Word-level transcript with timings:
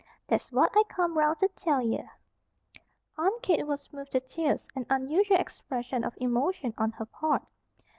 That's 0.27 0.51
what 0.51 0.71
I 0.75 0.81
come 0.89 1.15
'round 1.15 1.37
to 1.41 1.47
tell 1.49 1.79
ye." 1.79 2.03
Aunt 3.19 3.43
Kate 3.43 3.67
was 3.67 3.93
moved 3.93 4.13
to 4.13 4.19
tears, 4.19 4.67
an 4.75 4.87
unusual 4.89 5.37
expression 5.37 6.03
of 6.03 6.15
emotion 6.17 6.73
on 6.79 6.93
her 6.93 7.05
part. 7.05 7.43